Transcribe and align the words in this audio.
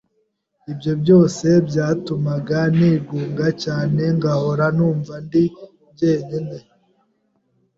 ibyo 0.71 0.93
byose 1.01 1.47
byatumaga 1.67 2.59
nigunga 2.77 3.47
cyane 3.63 4.01
ngahora 4.17 4.65
numva 4.77 5.13
ndi 5.25 5.43
njyenyine 5.91 6.57